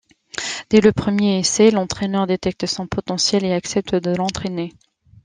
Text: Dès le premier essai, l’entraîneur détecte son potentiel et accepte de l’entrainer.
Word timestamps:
Dès 0.71 0.81
le 0.81 0.93
premier 0.93 1.37
essai, 1.37 1.69
l’entraîneur 1.69 2.25
détecte 2.25 2.65
son 2.65 2.87
potentiel 2.87 3.45
et 3.45 3.53
accepte 3.53 3.93
de 3.93 4.15
l’entrainer. 4.15 4.73